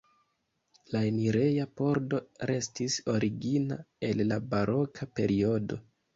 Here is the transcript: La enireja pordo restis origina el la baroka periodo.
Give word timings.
La 0.93 1.01
enireja 1.09 1.67
pordo 1.81 2.21
restis 2.53 2.97
origina 3.15 3.79
el 4.09 4.27
la 4.33 4.41
baroka 4.57 5.11
periodo. 5.21 5.81